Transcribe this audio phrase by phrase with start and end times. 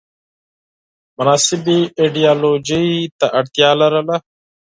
[1.17, 2.87] مناسبې ایدیالوژۍ
[3.19, 4.15] ته اړتیا لرله